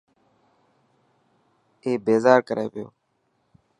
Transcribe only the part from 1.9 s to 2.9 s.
بيزار ڪري پيو.